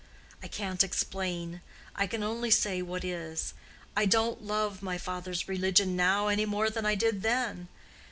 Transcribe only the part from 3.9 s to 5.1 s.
I don't love my